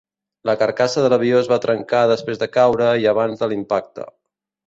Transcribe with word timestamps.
La 0.49 0.53
carcassa 0.61 1.03
de 1.05 1.09
l'avió 1.13 1.41
es 1.41 1.49
va 1.51 1.59
trencar 1.65 2.01
després 2.13 2.41
de 2.45 2.49
caure 2.57 2.89
i 3.05 3.07
abans 3.13 3.43
de 3.43 3.51
l'impacte. 3.53 4.09